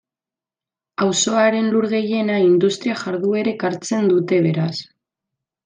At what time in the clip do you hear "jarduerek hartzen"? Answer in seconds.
3.03-4.11